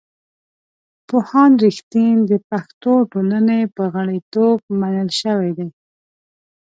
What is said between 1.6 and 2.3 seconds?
رښتین